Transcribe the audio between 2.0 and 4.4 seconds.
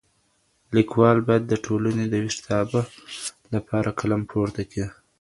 د ويښتابه لپاره قلم